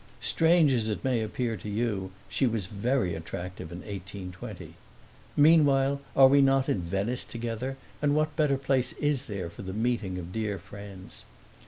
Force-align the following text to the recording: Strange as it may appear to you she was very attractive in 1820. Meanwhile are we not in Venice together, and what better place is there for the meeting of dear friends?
Strange 0.19 0.73
as 0.73 0.89
it 0.89 1.03
may 1.03 1.21
appear 1.21 1.55
to 1.55 1.69
you 1.69 2.09
she 2.27 2.47
was 2.47 2.65
very 2.65 3.13
attractive 3.13 3.71
in 3.71 3.81
1820. 3.81 4.73
Meanwhile 5.37 6.01
are 6.15 6.27
we 6.27 6.41
not 6.41 6.67
in 6.67 6.79
Venice 6.81 7.23
together, 7.23 7.77
and 8.01 8.15
what 8.15 8.35
better 8.35 8.57
place 8.57 8.93
is 8.93 9.25
there 9.25 9.51
for 9.51 9.61
the 9.61 9.73
meeting 9.73 10.17
of 10.17 10.33
dear 10.33 10.57
friends? 10.57 11.23